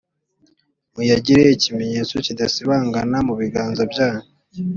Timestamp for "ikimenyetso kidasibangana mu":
1.55-3.33